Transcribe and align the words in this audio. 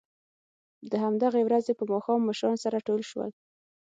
د 0.91 0.93
همهغې 1.03 1.43
ورځې 1.45 1.73
په 1.75 1.83
ماښام 1.91 2.19
مشران 2.29 2.55
سره 2.63 2.77
ټول 2.87 2.99
شول 3.09 3.29